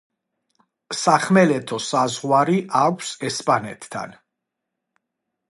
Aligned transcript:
სახმელეთო 0.99 1.79
საზღვარი 1.89 2.57
აქვს 2.81 3.13
ესპანეთთან. 3.31 4.19